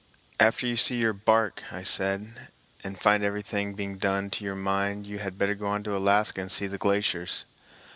[0.39, 2.47] "After you see your bark," I said,
[2.83, 6.41] "and find everything being done to your mind, you had better go on to Alaska
[6.41, 7.45] and see the glaciers."